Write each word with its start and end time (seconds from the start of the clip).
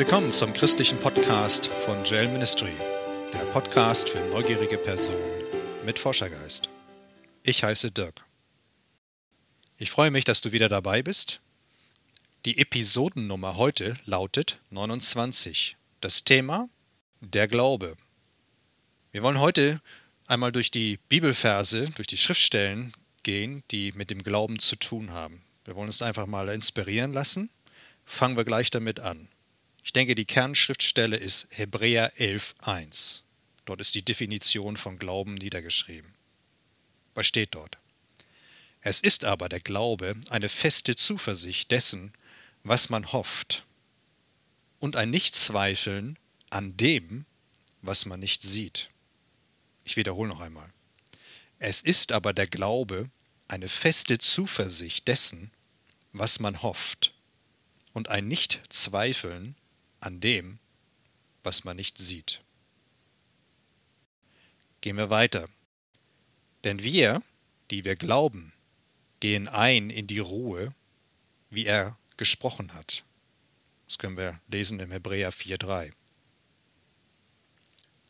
Willkommen 0.00 0.32
zum 0.32 0.54
christlichen 0.54 0.98
Podcast 0.98 1.66
von 1.66 2.02
JL 2.06 2.28
Ministry, 2.28 2.72
der 3.34 3.44
Podcast 3.52 4.08
für 4.08 4.18
neugierige 4.30 4.78
Personen 4.78 5.44
mit 5.84 5.98
Forschergeist. 5.98 6.70
Ich 7.42 7.62
heiße 7.62 7.90
Dirk. 7.90 8.24
Ich 9.76 9.90
freue 9.90 10.10
mich, 10.10 10.24
dass 10.24 10.40
du 10.40 10.52
wieder 10.52 10.70
dabei 10.70 11.02
bist. 11.02 11.42
Die 12.46 12.56
Episodennummer 12.56 13.58
heute 13.58 13.92
lautet 14.06 14.58
29. 14.70 15.76
Das 16.00 16.24
Thema 16.24 16.70
der 17.20 17.46
Glaube. 17.46 17.94
Wir 19.12 19.22
wollen 19.22 19.38
heute 19.38 19.82
einmal 20.26 20.50
durch 20.50 20.70
die 20.70 20.98
Bibelverse, 21.10 21.90
durch 21.90 22.06
die 22.06 22.16
Schriftstellen 22.16 22.94
gehen, 23.22 23.64
die 23.70 23.92
mit 23.92 24.08
dem 24.08 24.22
Glauben 24.22 24.60
zu 24.60 24.76
tun 24.76 25.10
haben. 25.10 25.42
Wir 25.66 25.76
wollen 25.76 25.88
uns 25.88 26.00
einfach 26.00 26.26
mal 26.26 26.48
inspirieren 26.48 27.12
lassen. 27.12 27.50
Fangen 28.06 28.38
wir 28.38 28.46
gleich 28.46 28.70
damit 28.70 28.98
an. 28.98 29.28
Ich 29.82 29.92
denke, 29.92 30.14
die 30.14 30.24
Kernschriftstelle 30.24 31.16
ist 31.16 31.48
Hebräer 31.50 32.14
11.1. 32.16 33.22
Dort 33.64 33.80
ist 33.80 33.94
die 33.94 34.04
Definition 34.04 34.76
von 34.76 34.98
Glauben 34.98 35.34
niedergeschrieben. 35.34 36.12
Was 37.14 37.26
steht 37.26 37.54
dort? 37.54 37.78
Es 38.82 39.00
ist 39.00 39.24
aber 39.24 39.48
der 39.48 39.60
Glaube 39.60 40.16
eine 40.28 40.48
feste 40.48 40.96
Zuversicht 40.96 41.70
dessen, 41.70 42.12
was 42.62 42.88
man 42.88 43.12
hofft, 43.12 43.66
und 44.78 44.96
ein 44.96 45.10
Nichtzweifeln 45.10 46.18
an 46.48 46.76
dem, 46.76 47.26
was 47.82 48.06
man 48.06 48.20
nicht 48.20 48.42
sieht. 48.42 48.90
Ich 49.84 49.96
wiederhole 49.96 50.28
noch 50.28 50.40
einmal. 50.40 50.68
Es 51.58 51.82
ist 51.82 52.12
aber 52.12 52.32
der 52.32 52.46
Glaube 52.46 53.10
eine 53.48 53.68
feste 53.68 54.18
Zuversicht 54.18 55.08
dessen, 55.08 55.50
was 56.12 56.40
man 56.40 56.62
hofft, 56.62 57.12
und 57.92 58.08
ein 58.08 58.28
Nichtzweifeln 58.28 59.56
an 60.00 60.20
dem, 60.20 60.58
was 61.42 61.64
man 61.64 61.76
nicht 61.76 61.98
sieht. 61.98 62.42
Gehen 64.80 64.96
wir 64.96 65.10
weiter. 65.10 65.48
Denn 66.64 66.82
wir, 66.82 67.22
die 67.70 67.84
wir 67.84 67.96
glauben, 67.96 68.52
gehen 69.20 69.48
ein 69.48 69.90
in 69.90 70.06
die 70.06 70.18
Ruhe, 70.18 70.74
wie 71.50 71.66
er 71.66 71.98
gesprochen 72.16 72.74
hat. 72.74 73.04
Das 73.86 73.98
können 73.98 74.16
wir 74.16 74.40
lesen 74.48 74.80
im 74.80 74.90
Hebräer 74.90 75.32
4.3. 75.32 75.92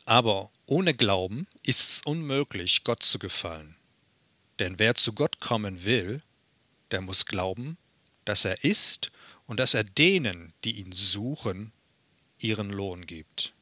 Aber 0.04 0.50
ohne 0.66 0.92
Glauben 0.92 1.47
ist 1.62 1.91
es 1.91 2.02
unmöglich, 2.02 2.84
Gott 2.84 3.02
zu 3.02 3.19
gefallen. 3.19 3.77
Denn 4.58 4.78
wer 4.78 4.94
zu 4.94 5.12
Gott 5.12 5.41
kommen 5.41 5.84
will, 5.84 6.22
der 6.91 7.00
muss 7.00 7.27
glauben, 7.27 7.78
dass 8.25 8.44
er 8.44 8.64
ist 8.64 9.10
und 9.47 9.58
dass 9.58 9.75
er 9.75 9.84
denen, 9.84 10.52
die 10.64 10.80
ihn 10.80 10.92
suchen, 10.92 11.72
ihren 12.42 12.70
Lohn 12.70 13.06
gibt. 13.06 13.55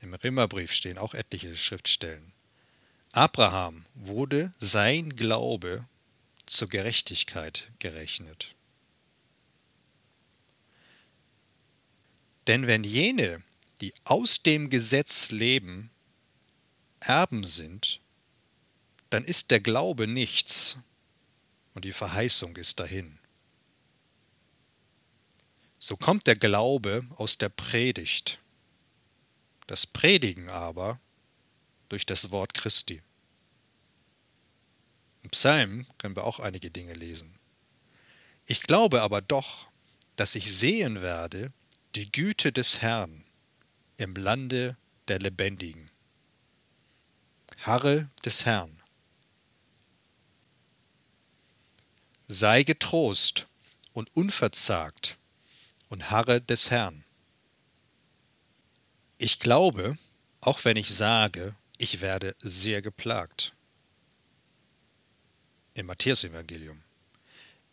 Im 0.00 0.14
Rimmerbrief 0.14 0.72
stehen 0.72 0.98
auch 0.98 1.14
etliche 1.14 1.56
Schriftstellen. 1.56 2.32
Abraham 3.12 3.84
wurde 3.94 4.52
sein 4.58 5.16
Glaube 5.16 5.84
zur 6.46 6.68
Gerechtigkeit 6.68 7.70
gerechnet. 7.78 8.54
Denn 12.46 12.66
wenn 12.66 12.84
jene, 12.84 13.42
die 13.80 13.92
aus 14.04 14.42
dem 14.42 14.70
Gesetz 14.70 15.30
leben, 15.30 15.90
Erben 17.00 17.44
sind, 17.44 18.00
dann 19.10 19.24
ist 19.24 19.50
der 19.50 19.60
Glaube 19.60 20.06
nichts 20.06 20.78
und 21.74 21.84
die 21.84 21.92
Verheißung 21.92 22.56
ist 22.56 22.80
dahin. 22.80 23.18
So 25.88 25.96
kommt 25.96 26.26
der 26.26 26.36
Glaube 26.36 27.06
aus 27.16 27.38
der 27.38 27.48
Predigt, 27.48 28.40
das 29.68 29.86
Predigen 29.86 30.50
aber 30.50 31.00
durch 31.88 32.04
das 32.04 32.30
Wort 32.30 32.52
Christi. 32.52 33.00
Im 35.22 35.30
Psalm 35.30 35.86
können 35.96 36.14
wir 36.14 36.24
auch 36.24 36.40
einige 36.40 36.70
Dinge 36.70 36.92
lesen. 36.92 37.32
Ich 38.44 38.60
glaube 38.60 39.00
aber 39.00 39.22
doch, 39.22 39.68
dass 40.16 40.34
ich 40.34 40.54
sehen 40.54 41.00
werde 41.00 41.54
die 41.94 42.12
Güte 42.12 42.52
des 42.52 42.82
Herrn 42.82 43.24
im 43.96 44.14
Lande 44.14 44.76
der 45.08 45.20
Lebendigen. 45.20 45.90
Harre 47.62 48.10
des 48.26 48.44
Herrn. 48.44 48.82
Sei 52.26 52.62
getrost 52.62 53.46
und 53.94 54.14
unverzagt 54.14 55.17
und 55.88 56.10
harre 56.10 56.40
des 56.40 56.70
Herrn. 56.70 57.04
Ich 59.18 59.40
glaube, 59.40 59.96
auch 60.40 60.64
wenn 60.64 60.76
ich 60.76 60.94
sage, 60.94 61.54
ich 61.78 62.00
werde 62.00 62.36
sehr 62.40 62.82
geplagt. 62.82 63.54
Im 65.74 65.86
Matthäusevangelium. 65.86 66.82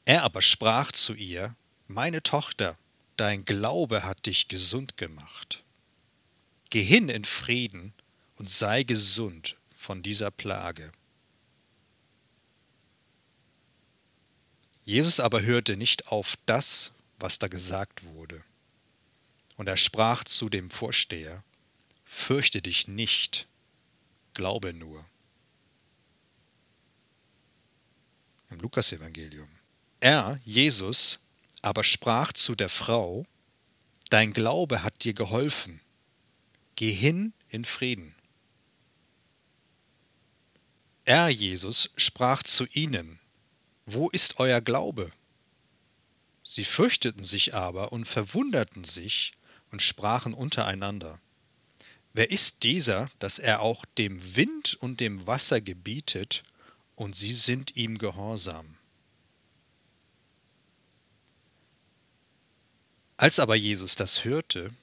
Er 0.05 0.23
aber 0.23 0.41
sprach 0.41 0.91
zu 0.91 1.13
ihr, 1.13 1.55
Meine 1.87 2.23
Tochter, 2.23 2.77
dein 3.17 3.45
Glaube 3.45 4.03
hat 4.03 4.25
dich 4.25 4.47
gesund 4.47 4.97
gemacht. 4.97 5.63
Geh 6.69 6.83
hin 6.83 7.09
in 7.09 7.25
Frieden 7.25 7.93
und 8.37 8.49
sei 8.49 8.83
gesund 8.83 9.55
von 9.75 10.03
dieser 10.03 10.31
Plage. 10.31 10.91
Jesus 14.83 15.19
aber 15.19 15.41
hörte 15.41 15.77
nicht 15.77 16.07
auf 16.07 16.35
das, 16.45 16.94
was 17.19 17.39
da 17.39 17.47
gesagt 17.47 18.03
wurde. 18.03 18.43
Und 19.57 19.67
er 19.67 19.77
sprach 19.77 20.23
zu 20.23 20.49
dem 20.49 20.69
Vorsteher, 20.69 21.43
Fürchte 22.03 22.61
dich 22.61 22.87
nicht, 22.87 23.47
glaube 24.33 24.73
nur. 24.73 25.05
Im 28.49 28.59
Lukasevangelium. 28.59 29.49
Er, 29.99 30.39
Jesus, 30.45 31.19
aber 31.61 31.83
sprach 31.83 32.31
zu 32.31 32.55
der 32.55 32.69
Frau, 32.69 33.25
Dein 34.09 34.33
Glaube 34.33 34.83
hat 34.83 35.03
dir 35.03 35.13
geholfen, 35.13 35.81
geh 36.75 36.91
hin 36.91 37.33
in 37.49 37.65
Frieden. 37.65 38.15
Er, 41.05 41.29
Jesus, 41.29 41.89
sprach 41.97 42.43
zu 42.43 42.65
ihnen, 42.67 43.19
Wo 43.85 44.09
ist 44.09 44.39
euer 44.39 44.61
Glaube? 44.61 45.11
Sie 46.47 46.63
fürchteten 46.63 47.23
sich 47.23 47.55
aber 47.55 47.91
und 47.91 48.05
verwunderten 48.05 48.83
sich 48.83 49.33
und 49.71 49.81
sprachen 49.81 50.33
untereinander. 50.33 51.19
Wer 52.13 52.29
ist 52.31 52.63
dieser, 52.63 53.09
dass 53.19 53.39
er 53.39 53.61
auch 53.61 53.83
dem 53.97 54.37
Wind 54.37 54.75
und 54.75 54.99
dem 54.99 55.25
Wasser 55.27 55.59
gebietet, 55.59 56.43
und 56.95 57.13
sie 57.13 57.33
sind 57.33 57.75
ihm 57.75 57.97
gehorsam? 57.97 58.77
Als 63.17 63.39
aber 63.39 63.55
Jesus 63.55 63.95
das 63.95 64.23
hörte, 64.23 64.73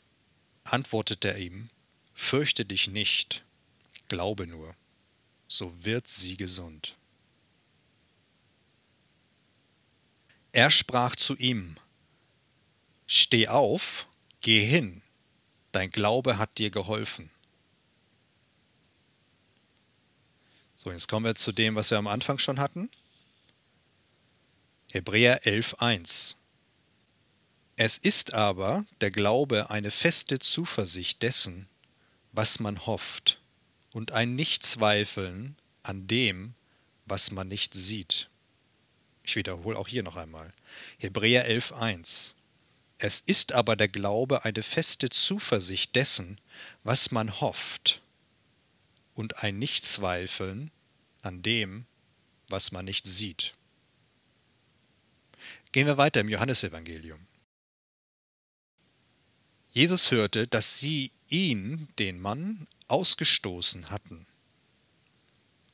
antwortete 0.64 1.28
er 1.28 1.38
ihm, 1.38 1.70
Fürchte 2.12 2.66
dich 2.66 2.88
nicht, 2.88 3.44
glaube 4.08 4.46
nur, 4.46 4.74
so 5.48 5.72
wird 5.84 6.08
sie 6.08 6.36
gesund. 6.36 6.96
Er 10.52 10.70
sprach 10.70 11.16
zu 11.16 11.36
ihm, 11.36 11.76
Steh 13.06 13.48
auf, 13.48 14.06
geh 14.42 14.64
hin, 14.64 15.02
dein 15.72 15.90
Glaube 15.90 16.38
hat 16.38 16.58
dir 16.58 16.70
geholfen. 16.70 17.30
So, 20.74 20.90
jetzt 20.90 21.08
kommen 21.08 21.26
wir 21.26 21.34
zu 21.34 21.52
dem, 21.52 21.74
was 21.74 21.90
wir 21.90 21.98
am 21.98 22.06
Anfang 22.06 22.38
schon 22.38 22.58
hatten. 22.58 22.90
Hebräer 24.90 25.42
11.1 25.44 26.34
Es 27.76 27.96
ist 27.96 28.34
aber 28.34 28.84
der 29.00 29.10
Glaube 29.10 29.70
eine 29.70 29.90
feste 29.90 30.38
Zuversicht 30.38 31.22
dessen, 31.22 31.68
was 32.32 32.60
man 32.60 32.84
hofft, 32.84 33.40
und 33.92 34.12
ein 34.12 34.34
Nichtzweifeln 34.34 35.56
an 35.82 36.06
dem, 36.08 36.54
was 37.06 37.30
man 37.30 37.48
nicht 37.48 37.74
sieht. 37.74 38.28
Ich 39.24 39.36
wiederhole 39.36 39.78
auch 39.78 39.88
hier 39.88 40.02
noch 40.02 40.16
einmal. 40.16 40.52
Hebräer 40.98 41.48
11.1. 41.48 42.34
Es 42.98 43.20
ist 43.20 43.52
aber 43.52 43.76
der 43.76 43.88
Glaube 43.88 44.44
eine 44.44 44.62
feste 44.62 45.10
Zuversicht 45.10 45.96
dessen, 45.96 46.40
was 46.84 47.10
man 47.10 47.40
hofft, 47.40 48.00
und 49.14 49.42
ein 49.42 49.58
Nichtzweifeln 49.58 50.70
an 51.20 51.42
dem, 51.42 51.84
was 52.48 52.72
man 52.72 52.84
nicht 52.84 53.06
sieht. 53.06 53.54
Gehen 55.72 55.86
wir 55.86 55.96
weiter 55.96 56.20
im 56.20 56.28
Johannesevangelium. 56.28 57.26
Jesus 59.70 60.10
hörte, 60.10 60.46
dass 60.46 60.78
sie 60.78 61.10
ihn, 61.28 61.88
den 61.98 62.20
Mann, 62.20 62.66
ausgestoßen 62.88 63.90
hatten. 63.90 64.26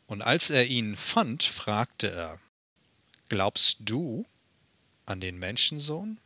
Und 0.07 0.23
als 0.23 0.51
er 0.51 0.67
ihn 0.67 0.97
fand, 0.97 1.43
fragte 1.43 2.11
er, 2.11 2.41
Glaubst 3.29 3.79
du 3.81 4.27
an 5.05 5.21
den 5.21 5.39
Menschensohn? 5.39 6.19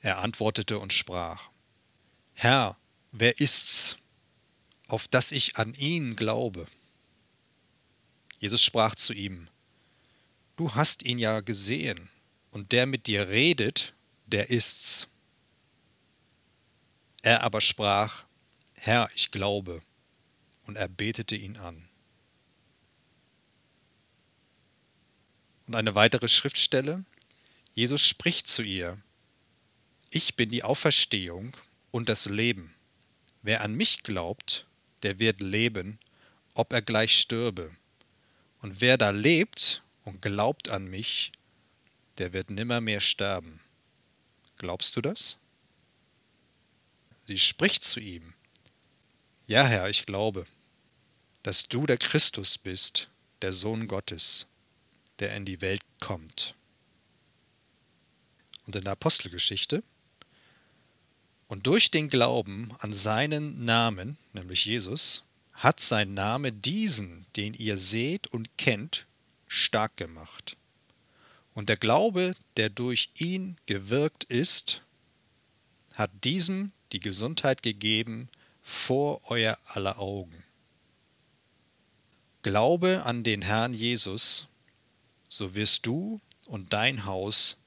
Er 0.00 0.18
antwortete 0.18 0.78
und 0.78 0.92
sprach, 0.92 1.50
Herr, 2.32 2.78
wer 3.12 3.38
ist's, 3.38 3.98
auf 4.88 5.08
dass 5.08 5.30
ich 5.30 5.56
an 5.56 5.74
ihn 5.74 6.16
glaube? 6.16 6.66
Jesus 8.38 8.62
sprach 8.62 8.94
zu 8.94 9.12
ihm, 9.12 9.48
Du 10.56 10.74
hast 10.74 11.02
ihn 11.02 11.18
ja 11.18 11.40
gesehen, 11.40 12.08
und 12.50 12.72
der 12.72 12.86
mit 12.86 13.06
dir 13.06 13.28
redet, 13.28 13.94
der 14.26 14.48
ist's. 14.48 15.08
Er 17.22 17.42
aber 17.42 17.60
sprach, 17.60 18.24
Herr, 18.74 19.10
ich 19.14 19.30
glaube, 19.30 19.82
und 20.64 20.76
er 20.76 20.88
betete 20.88 21.36
ihn 21.36 21.58
an. 21.58 21.89
Und 25.70 25.76
eine 25.76 25.94
weitere 25.94 26.26
Schriftstelle, 26.26 27.04
Jesus 27.74 28.04
spricht 28.04 28.48
zu 28.48 28.62
ihr, 28.62 28.98
Ich 30.10 30.34
bin 30.34 30.48
die 30.48 30.64
Auferstehung 30.64 31.56
und 31.92 32.08
das 32.08 32.26
Leben. 32.26 32.74
Wer 33.42 33.60
an 33.60 33.76
mich 33.76 34.02
glaubt, 34.02 34.66
der 35.04 35.20
wird 35.20 35.40
leben, 35.40 36.00
ob 36.54 36.72
er 36.72 36.82
gleich 36.82 37.16
stürbe. 37.16 37.70
Und 38.60 38.80
wer 38.80 38.98
da 38.98 39.10
lebt 39.10 39.84
und 40.02 40.20
glaubt 40.20 40.68
an 40.68 40.88
mich, 40.88 41.30
der 42.18 42.32
wird 42.32 42.50
nimmermehr 42.50 43.00
sterben. 43.00 43.60
Glaubst 44.56 44.96
du 44.96 45.00
das? 45.00 45.38
Sie 47.28 47.38
spricht 47.38 47.84
zu 47.84 48.00
ihm. 48.00 48.34
Ja, 49.46 49.64
Herr, 49.64 49.88
ich 49.88 50.04
glaube, 50.04 50.48
dass 51.44 51.68
du 51.68 51.86
der 51.86 51.98
Christus 51.98 52.58
bist, 52.58 53.08
der 53.40 53.52
Sohn 53.52 53.86
Gottes, 53.86 54.49
der 55.20 55.34
in 55.36 55.44
die 55.44 55.60
Welt 55.60 55.82
kommt. 56.00 56.54
Und 58.66 58.76
in 58.76 58.84
der 58.84 58.92
Apostelgeschichte 58.92 59.82
und 61.48 61.66
durch 61.66 61.90
den 61.90 62.08
Glauben 62.08 62.72
an 62.78 62.92
seinen 62.92 63.64
Namen, 63.64 64.16
nämlich 64.32 64.64
Jesus, 64.64 65.24
hat 65.52 65.80
sein 65.80 66.14
Name 66.14 66.52
diesen, 66.52 67.26
den 67.36 67.54
ihr 67.54 67.76
seht 67.76 68.28
und 68.28 68.56
kennt, 68.56 69.06
stark 69.48 69.96
gemacht. 69.96 70.56
Und 71.52 71.68
der 71.68 71.76
Glaube, 71.76 72.34
der 72.56 72.70
durch 72.70 73.10
ihn 73.16 73.56
gewirkt 73.66 74.24
ist, 74.24 74.82
hat 75.94 76.10
diesem 76.22 76.70
die 76.92 77.00
Gesundheit 77.00 77.62
gegeben 77.62 78.28
vor 78.62 79.20
euer 79.28 79.58
aller 79.66 79.98
Augen. 79.98 80.44
Glaube 82.42 83.02
an 83.04 83.24
den 83.24 83.42
Herrn 83.42 83.74
Jesus, 83.74 84.46
so 85.30 85.54
wirst 85.54 85.86
du 85.86 86.20
und 86.46 86.72
dein 86.72 87.06
Haus 87.06 87.62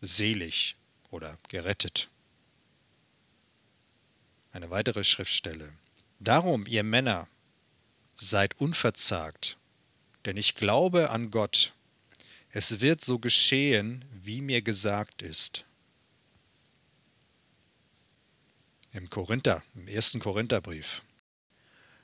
selig 0.00 0.76
oder 1.10 1.38
gerettet. 1.48 2.10
Eine 4.52 4.68
weitere 4.70 5.04
Schriftstelle. 5.04 5.72
Darum, 6.18 6.66
ihr 6.66 6.82
Männer, 6.82 7.28
seid 8.14 8.60
unverzagt, 8.60 9.56
denn 10.26 10.36
ich 10.36 10.56
glaube 10.56 11.10
an 11.10 11.30
Gott. 11.30 11.72
Es 12.50 12.80
wird 12.80 13.04
so 13.04 13.18
geschehen, 13.18 14.04
wie 14.12 14.40
mir 14.40 14.62
gesagt 14.62 15.22
ist. 15.22 15.64
Im 18.92 19.08
Korinther, 19.08 19.62
im 19.74 19.88
ersten 19.88 20.20
Korintherbrief. 20.20 21.02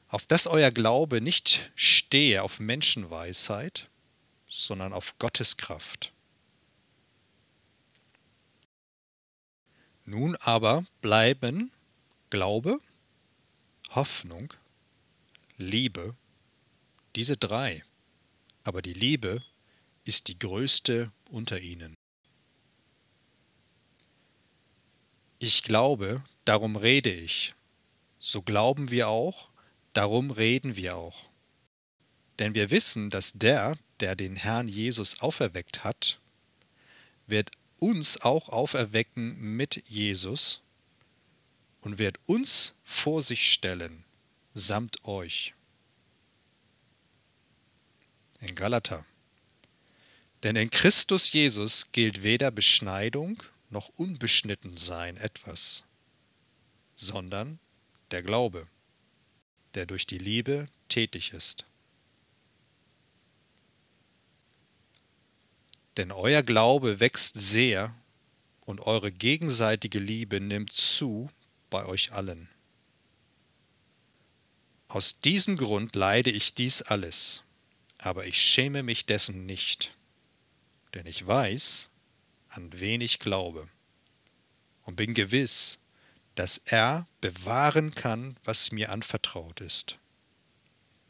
Auf 0.08 0.26
dass 0.26 0.48
euer 0.48 0.72
Glaube 0.72 1.20
nicht 1.20 1.70
stehe 1.76 2.42
auf 2.42 2.58
Menschenweisheit, 2.58 3.89
sondern 4.50 4.92
auf 4.92 5.16
Gottes 5.18 5.56
Kraft. 5.56 6.12
Nun 10.04 10.34
aber 10.36 10.84
bleiben 11.00 11.72
Glaube, 12.30 12.80
Hoffnung, 13.90 14.52
Liebe, 15.56 16.16
diese 17.16 17.36
drei. 17.36 17.84
Aber 18.64 18.82
die 18.82 18.92
Liebe 18.92 19.42
ist 20.04 20.28
die 20.28 20.38
größte 20.38 21.12
unter 21.28 21.60
ihnen. 21.60 21.94
Ich 25.38 25.62
glaube, 25.62 26.22
darum 26.44 26.76
rede 26.76 27.12
ich. 27.12 27.54
So 28.18 28.42
glauben 28.42 28.90
wir 28.90 29.08
auch, 29.08 29.48
darum 29.92 30.30
reden 30.30 30.76
wir 30.76 30.96
auch. 30.96 31.29
Denn 32.40 32.54
wir 32.54 32.70
wissen, 32.70 33.10
dass 33.10 33.34
der, 33.34 33.76
der 34.00 34.16
den 34.16 34.34
Herrn 34.34 34.66
Jesus 34.66 35.20
auferweckt 35.20 35.84
hat, 35.84 36.18
wird 37.26 37.50
uns 37.78 38.22
auch 38.22 38.48
auferwecken 38.48 39.38
mit 39.38 39.84
Jesus 39.88 40.62
und 41.82 41.98
wird 41.98 42.18
uns 42.24 42.74
vor 42.82 43.22
sich 43.22 43.52
stellen, 43.52 44.04
samt 44.54 45.04
euch. 45.04 45.52
In 48.40 48.54
Galater. 48.54 49.04
Denn 50.42 50.56
in 50.56 50.70
Christus 50.70 51.30
Jesus 51.32 51.92
gilt 51.92 52.22
weder 52.22 52.50
Beschneidung 52.50 53.42
noch 53.68 53.90
Unbeschnittensein 53.96 55.18
etwas, 55.18 55.84
sondern 56.96 57.58
der 58.12 58.22
Glaube, 58.22 58.66
der 59.74 59.84
durch 59.84 60.06
die 60.06 60.18
Liebe 60.18 60.68
tätig 60.88 61.34
ist. 61.34 61.66
Denn 65.96 66.12
euer 66.12 66.42
Glaube 66.42 67.00
wächst 67.00 67.38
sehr 67.38 67.94
und 68.60 68.80
eure 68.80 69.10
gegenseitige 69.10 69.98
Liebe 69.98 70.40
nimmt 70.40 70.72
zu 70.72 71.30
bei 71.70 71.84
euch 71.86 72.12
allen. 72.12 72.48
Aus 74.88 75.20
diesem 75.20 75.56
Grund 75.56 75.94
leide 75.94 76.30
ich 76.30 76.54
dies 76.54 76.82
alles, 76.82 77.42
aber 77.98 78.26
ich 78.26 78.42
schäme 78.42 78.82
mich 78.82 79.06
dessen 79.06 79.46
nicht, 79.46 79.96
denn 80.94 81.06
ich 81.06 81.24
weiß, 81.26 81.90
an 82.48 82.70
wen 82.74 83.00
ich 83.00 83.20
glaube, 83.20 83.68
und 84.82 84.96
bin 84.96 85.14
gewiss, 85.14 85.78
dass 86.34 86.58
er 86.58 87.06
bewahren 87.20 87.94
kann, 87.94 88.36
was 88.44 88.72
mir 88.72 88.90
anvertraut 88.90 89.60
ist. 89.60 89.98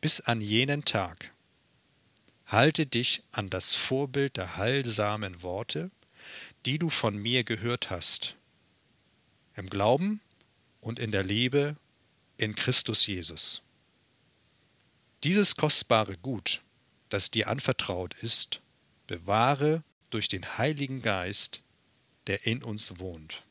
Bis 0.00 0.20
an 0.20 0.40
jenen 0.40 0.84
Tag. 0.84 1.32
Halte 2.50 2.84
dich 2.84 3.22
an 3.30 3.48
das 3.48 3.74
Vorbild 3.74 4.36
der 4.36 4.56
heilsamen 4.56 5.42
Worte, 5.42 5.92
die 6.66 6.80
du 6.80 6.90
von 6.90 7.16
mir 7.16 7.44
gehört 7.44 7.90
hast. 7.90 8.34
Im 9.54 9.70
Glauben 9.70 10.20
und 10.80 10.98
in 10.98 11.12
der 11.12 11.22
Liebe 11.22 11.76
in 12.38 12.56
Christus 12.56 13.06
Jesus. 13.06 13.62
Dieses 15.22 15.54
kostbare 15.54 16.16
Gut, 16.16 16.60
das 17.08 17.30
dir 17.30 17.46
anvertraut 17.46 18.14
ist, 18.14 18.60
bewahre 19.06 19.84
durch 20.10 20.28
den 20.28 20.58
Heiligen 20.58 21.02
Geist, 21.02 21.62
der 22.26 22.46
in 22.46 22.64
uns 22.64 22.98
wohnt. 22.98 23.44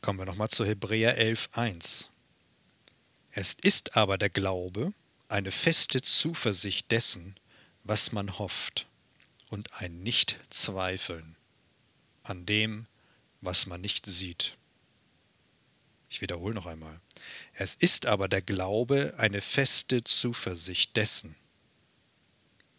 Kommen 0.00 0.20
wir 0.20 0.26
nochmal 0.26 0.48
zu 0.48 0.64
Hebräer 0.64 1.18
11.1. 1.18 2.08
Es 3.40 3.54
ist 3.54 3.96
aber 3.96 4.18
der 4.18 4.30
Glaube 4.30 4.92
eine 5.28 5.52
feste 5.52 6.02
Zuversicht 6.02 6.90
dessen, 6.90 7.36
was 7.84 8.10
man 8.10 8.36
hofft, 8.36 8.88
und 9.48 9.72
ein 9.74 10.02
Nicht-Zweifeln 10.02 11.36
an 12.24 12.46
dem, 12.46 12.88
was 13.40 13.66
man 13.66 13.80
nicht 13.80 14.06
sieht. 14.06 14.56
Ich 16.10 16.20
wiederhole 16.20 16.52
noch 16.52 16.66
einmal. 16.66 17.00
Es 17.52 17.76
ist 17.76 18.06
aber 18.06 18.26
der 18.26 18.42
Glaube 18.42 19.14
eine 19.18 19.40
feste 19.40 20.02
Zuversicht 20.02 20.96
dessen, 20.96 21.36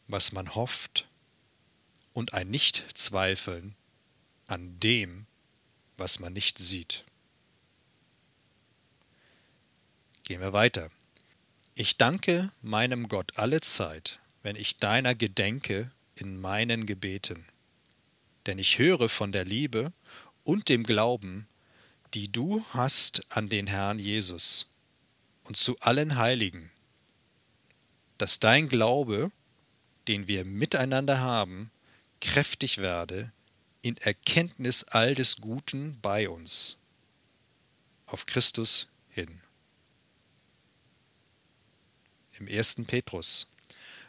was 0.09 0.33
man 0.33 0.55
hofft, 0.55 1.07
und 2.11 2.33
ein 2.33 2.49
Nichtzweifeln 2.49 3.75
an 4.47 4.77
dem, 4.81 5.25
was 5.95 6.19
man 6.19 6.33
nicht 6.33 6.57
sieht. 6.57 7.05
Gehen 10.29 10.41
wir 10.41 10.53
weiter. 10.53 10.91
Ich 11.73 11.97
danke 11.97 12.51
meinem 12.61 13.07
Gott 13.07 13.31
alle 13.37 13.61
Zeit, 13.61 14.19
wenn 14.43 14.55
ich 14.55 14.77
deiner 14.77 15.15
gedenke 15.15 15.89
in 16.13 16.39
meinen 16.39 16.85
Gebeten. 16.85 17.47
Denn 18.45 18.59
ich 18.59 18.77
höre 18.77 19.09
von 19.09 19.31
der 19.31 19.43
Liebe 19.43 19.91
und 20.43 20.69
dem 20.69 20.83
Glauben, 20.83 21.47
die 22.13 22.31
du 22.31 22.63
hast 22.73 23.23
an 23.29 23.49
den 23.49 23.65
Herrn 23.65 23.97
Jesus 23.97 24.67
und 25.45 25.57
zu 25.57 25.79
allen 25.79 26.15
Heiligen, 26.15 26.69
dass 28.19 28.39
dein 28.39 28.69
Glaube, 28.69 29.31
den 30.07 30.27
wir 30.27 30.45
miteinander 30.45 31.21
haben, 31.21 31.71
kräftig 32.21 32.77
werde 32.77 33.31
in 33.81 33.97
Erkenntnis 33.97 34.83
all 34.83 35.15
des 35.15 35.37
Guten 35.37 35.99
bei 36.03 36.29
uns, 36.29 36.77
auf 38.05 38.27
Christus 38.27 38.89
hin. 39.09 39.41
Im 42.39 42.47
ersten 42.47 42.85
Petrus, 42.85 43.47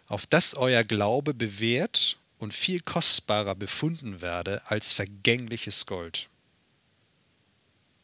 auf 0.06 0.26
dass 0.26 0.54
euer 0.54 0.84
Glaube 0.84 1.34
bewährt 1.34 2.18
und 2.38 2.54
viel 2.54 2.80
kostbarer 2.80 3.54
befunden 3.54 4.20
werde 4.20 4.62
als 4.66 4.92
vergängliches 4.92 5.86
Gold, 5.86 6.28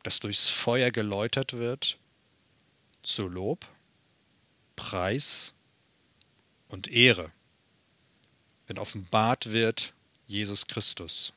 das 0.02 0.20
durchs 0.20 0.48
Feuer 0.48 0.90
geläutert 0.90 1.52
wird, 1.54 1.98
zu 3.02 3.28
Lob, 3.28 3.66
Preis 4.74 5.54
und 6.68 6.88
Ehre, 6.88 7.32
wenn 8.66 8.78
offenbart 8.78 9.52
wird 9.52 9.94
Jesus 10.26 10.66
Christus. 10.66 11.32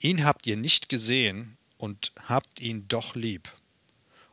Ihn 0.00 0.24
habt 0.24 0.46
ihr 0.46 0.56
nicht 0.56 0.88
gesehen 0.88 1.56
und 1.78 2.12
habt 2.28 2.60
ihn 2.60 2.86
doch 2.86 3.14
lieb. 3.14 3.50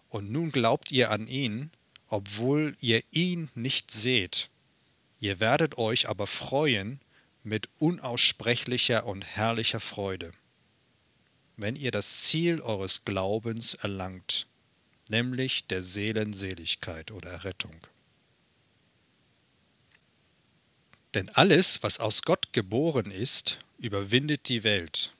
Und 0.09 0.31
nun 0.31 0.51
glaubt 0.51 0.91
ihr 0.91 1.09
an 1.09 1.27
ihn, 1.27 1.71
obwohl 2.07 2.75
ihr 2.79 3.03
ihn 3.11 3.49
nicht 3.55 3.91
seht. 3.91 4.49
Ihr 5.19 5.39
werdet 5.39 5.77
euch 5.77 6.09
aber 6.09 6.27
freuen 6.27 6.99
mit 7.43 7.69
unaussprechlicher 7.79 9.05
und 9.05 9.23
herrlicher 9.23 9.79
Freude, 9.79 10.31
wenn 11.57 11.75
ihr 11.75 11.91
das 11.91 12.23
Ziel 12.23 12.61
eures 12.61 13.05
Glaubens 13.05 13.73
erlangt, 13.73 14.47
nämlich 15.09 15.67
der 15.67 15.83
Seelenseligkeit 15.83 17.11
oder 17.11 17.31
Errettung. 17.31 17.75
Denn 21.13 21.29
alles, 21.29 21.83
was 21.83 21.99
aus 21.99 22.23
Gott 22.23 22.53
geboren 22.53 23.11
ist, 23.11 23.59
überwindet 23.77 24.49
die 24.49 24.63
Welt. 24.63 25.13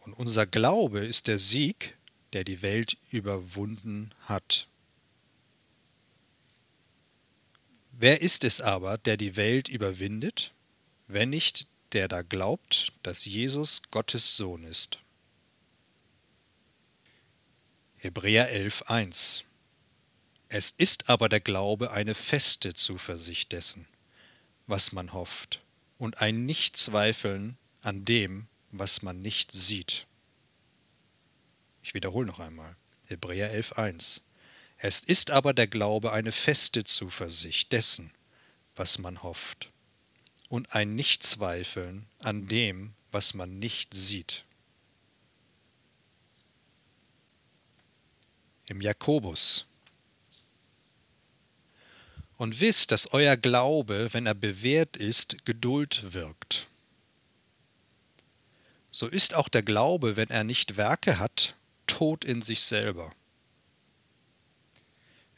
Und 0.00 0.12
unser 0.12 0.46
Glaube 0.46 1.00
ist 1.00 1.26
der 1.28 1.38
Sieg, 1.38 1.96
der 2.32 2.44
die 2.44 2.60
Welt 2.62 2.98
überwunden 3.10 4.12
hat. 4.22 4.68
Wer 8.00 8.22
ist 8.22 8.44
es 8.44 8.60
aber, 8.60 8.96
der 8.96 9.16
die 9.16 9.34
Welt 9.34 9.68
überwindet, 9.68 10.54
wenn 11.08 11.30
nicht 11.30 11.66
der 11.90 12.06
da 12.06 12.22
glaubt, 12.22 12.92
dass 13.02 13.24
Jesus 13.24 13.82
Gottes 13.90 14.36
Sohn 14.36 14.62
ist? 14.62 15.00
Hebräer 17.96 18.54
11.1 18.54 19.42
Es 20.48 20.70
ist 20.70 21.10
aber 21.10 21.28
der 21.28 21.40
Glaube 21.40 21.90
eine 21.90 22.14
feste 22.14 22.72
Zuversicht 22.72 23.50
dessen, 23.50 23.88
was 24.68 24.92
man 24.92 25.12
hofft, 25.12 25.60
und 25.98 26.22
ein 26.22 26.46
Nichtzweifeln 26.46 27.58
an 27.80 28.04
dem, 28.04 28.46
was 28.70 29.02
man 29.02 29.22
nicht 29.22 29.50
sieht. 29.50 30.06
Ich 31.82 31.94
wiederhole 31.94 32.28
noch 32.28 32.38
einmal. 32.38 32.76
Hebräer 33.08 33.52
11.1 33.52 34.20
es 34.78 35.00
ist 35.00 35.32
aber 35.32 35.52
der 35.52 35.66
Glaube 35.66 36.12
eine 36.12 36.30
feste 36.30 36.84
Zuversicht 36.84 37.72
dessen, 37.72 38.12
was 38.76 38.98
man 38.98 39.22
hofft, 39.24 39.70
und 40.48 40.72
ein 40.72 40.94
Nichtzweifeln 40.94 42.06
an 42.20 42.46
dem, 42.46 42.94
was 43.10 43.34
man 43.34 43.58
nicht 43.58 43.92
sieht. 43.92 44.44
Im 48.66 48.80
Jakobus. 48.80 49.66
Und 52.36 52.60
wisst, 52.60 52.92
dass 52.92 53.12
euer 53.12 53.36
Glaube, 53.36 54.08
wenn 54.12 54.26
er 54.26 54.34
bewährt 54.34 54.96
ist, 54.96 55.44
Geduld 55.44 56.12
wirkt. 56.12 56.68
So 58.92 59.08
ist 59.08 59.34
auch 59.34 59.48
der 59.48 59.62
Glaube, 59.62 60.16
wenn 60.16 60.30
er 60.30 60.44
nicht 60.44 60.76
Werke 60.76 61.18
hat, 61.18 61.56
tot 61.86 62.24
in 62.24 62.42
sich 62.42 62.62
selber. 62.62 63.12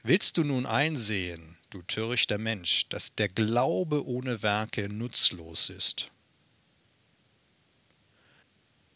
Willst 0.02 0.38
du 0.38 0.44
nun 0.44 0.64
einsehen, 0.64 1.58
du 1.68 1.82
törichter 1.82 2.38
Mensch, 2.38 2.88
dass 2.88 3.16
der 3.16 3.28
Glaube 3.28 4.06
ohne 4.06 4.42
Werke 4.42 4.88
nutzlos 4.88 5.68
ist? 5.68 6.10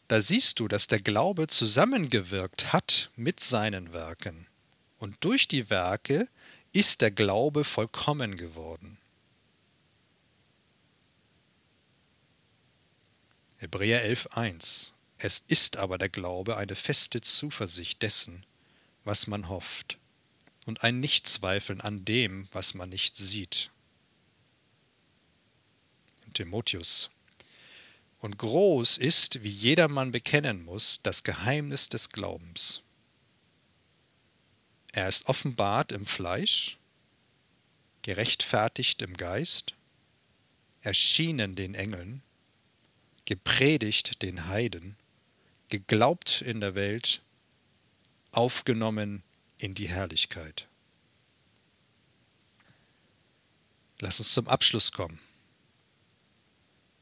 Da 0.08 0.22
siehst 0.22 0.60
du, 0.60 0.68
dass 0.68 0.86
der 0.86 1.00
Glaube 1.00 1.46
zusammengewirkt 1.46 2.72
hat 2.72 3.10
mit 3.16 3.40
seinen 3.40 3.92
Werken, 3.92 4.46
und 4.98 5.16
durch 5.20 5.46
die 5.46 5.68
Werke 5.68 6.26
ist 6.72 7.02
der 7.02 7.10
Glaube 7.10 7.64
vollkommen 7.64 8.38
geworden. 8.38 8.96
Hebräer 13.58 14.08
11.1 14.10 14.92
Es 15.18 15.44
ist 15.48 15.76
aber 15.76 15.98
der 15.98 16.08
Glaube 16.08 16.56
eine 16.56 16.74
feste 16.74 17.20
Zuversicht 17.20 18.00
dessen, 18.00 18.46
was 19.04 19.26
man 19.26 19.50
hofft 19.50 19.98
und 20.66 20.82
ein 20.82 21.00
Nichtzweifeln 21.00 21.80
an 21.80 22.04
dem, 22.04 22.48
was 22.52 22.74
man 22.74 22.88
nicht 22.88 23.16
sieht. 23.16 23.70
Timotheus. 26.32 27.10
Und 28.18 28.38
groß 28.38 28.96
ist, 28.96 29.42
wie 29.42 29.50
jedermann 29.50 30.10
bekennen 30.10 30.64
muss, 30.64 31.00
das 31.02 31.22
Geheimnis 31.22 31.88
des 31.88 32.10
Glaubens. 32.10 32.82
Er 34.92 35.08
ist 35.08 35.26
offenbart 35.26 35.92
im 35.92 36.06
Fleisch, 36.06 36.78
gerechtfertigt 38.02 39.02
im 39.02 39.16
Geist, 39.16 39.74
erschienen 40.80 41.56
den 41.56 41.74
Engeln, 41.74 42.22
gepredigt 43.24 44.22
den 44.22 44.46
Heiden, 44.46 44.96
geglaubt 45.68 46.42
in 46.42 46.60
der 46.60 46.74
Welt, 46.74 47.22
aufgenommen 48.32 49.22
in 49.64 49.74
die 49.74 49.88
Herrlichkeit. 49.88 50.68
Lass 53.98 54.18
uns 54.18 54.34
zum 54.34 54.46
Abschluss 54.46 54.92
kommen. 54.92 55.18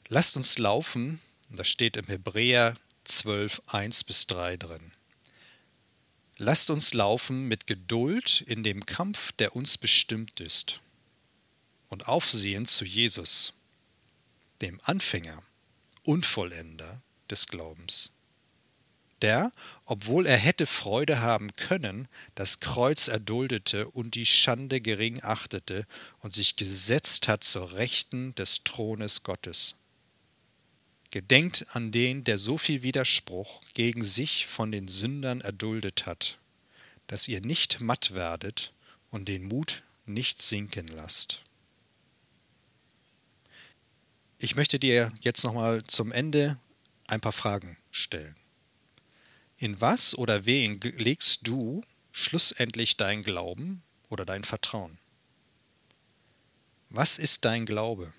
Lasst 0.08 0.36
uns 0.36 0.58
laufen, 0.58 1.20
das 1.50 1.66
steht 1.66 1.96
im 1.96 2.06
Hebräer 2.06 2.74
12, 3.02 3.62
1 3.66 4.04
bis 4.04 4.28
3 4.28 4.56
drin. 4.58 4.92
Lasst 6.38 6.70
uns 6.70 6.94
laufen 6.94 7.48
mit 7.48 7.66
Geduld 7.66 8.42
in 8.42 8.62
dem 8.62 8.86
Kampf, 8.86 9.32
der 9.32 9.56
uns 9.56 9.76
bestimmt 9.76 10.38
ist, 10.38 10.80
und 11.88 12.06
aufsehen 12.06 12.66
zu 12.66 12.84
Jesus, 12.84 13.54
dem 14.60 14.80
Anfänger 14.84 15.42
und 16.04 16.24
Vollender 16.24 17.02
des 17.28 17.48
Glaubens 17.48 18.11
der, 19.22 19.52
obwohl 19.84 20.26
er 20.26 20.36
hätte 20.36 20.66
Freude 20.66 21.20
haben 21.20 21.54
können, 21.54 22.08
das 22.34 22.60
Kreuz 22.60 23.08
erduldete 23.08 23.88
und 23.88 24.14
die 24.14 24.26
Schande 24.26 24.80
gering 24.80 25.20
achtete 25.22 25.86
und 26.20 26.32
sich 26.32 26.56
gesetzt 26.56 27.28
hat 27.28 27.44
zur 27.44 27.72
Rechten 27.72 28.34
des 28.34 28.64
Thrones 28.64 29.22
Gottes. 29.22 29.76
Gedenkt 31.10 31.66
an 31.70 31.92
den, 31.92 32.24
der 32.24 32.38
so 32.38 32.58
viel 32.58 32.82
Widerspruch 32.82 33.60
gegen 33.74 34.02
sich 34.02 34.46
von 34.46 34.72
den 34.72 34.88
Sündern 34.88 35.40
erduldet 35.40 36.06
hat, 36.06 36.38
dass 37.06 37.28
ihr 37.28 37.40
nicht 37.40 37.80
matt 37.80 38.14
werdet 38.14 38.72
und 39.10 39.28
den 39.28 39.44
Mut 39.44 39.82
nicht 40.06 40.40
sinken 40.40 40.88
lasst. 40.88 41.44
Ich 44.38 44.56
möchte 44.56 44.80
dir 44.80 45.12
jetzt 45.20 45.44
nochmal 45.44 45.84
zum 45.84 46.10
Ende 46.10 46.58
ein 47.06 47.20
paar 47.20 47.32
Fragen 47.32 47.76
stellen. 47.92 48.34
In 49.62 49.80
was 49.80 50.18
oder 50.18 50.44
wen 50.44 50.80
legst 50.80 51.46
du 51.46 51.84
schlussendlich 52.10 52.96
dein 52.96 53.22
Glauben 53.22 53.84
oder 54.08 54.24
dein 54.24 54.42
Vertrauen? 54.42 54.98
Was 56.90 57.16
ist 57.20 57.44
dein 57.44 57.64
Glaube? 57.64 58.12